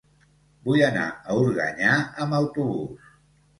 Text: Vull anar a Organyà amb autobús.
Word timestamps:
Vull 0.69 0.81
anar 0.85 1.03
a 1.11 1.37
Organyà 1.43 1.93
amb 2.27 2.41
autobús. 2.41 3.15